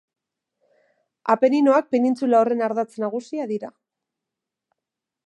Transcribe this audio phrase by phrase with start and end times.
[1.33, 3.73] Apeninoak penintsula horren ardatz nagusia dira.